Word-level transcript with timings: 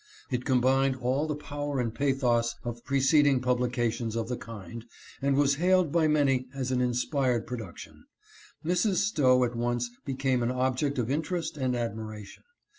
It 0.31 0.45
combined 0.45 0.95
all 0.95 1.27
the 1.27 1.35
power 1.35 1.79
and 1.79 1.93
pathos 1.93 2.55
of 2.63 2.83
preceding 2.83 3.39
publications 3.39 4.15
of 4.15 4.29
the 4.29 4.35
kind, 4.35 4.83
and 5.21 5.35
was 5.35 5.57
hailed 5.57 5.91
by 5.91 6.07
many 6.07 6.47
as 6.55 6.71
an 6.71 6.81
inspired 6.81 7.45
production. 7.45 8.05
Mrs. 8.65 8.95
Stowe 8.95 9.43
at 9.43 9.55
once 9.55 9.91
became 10.03 10.41
an 10.41 10.49
object 10.49 10.97
of 10.97 11.11
interest 11.11 11.55
and 11.55 11.75
admiration. 11.75 12.41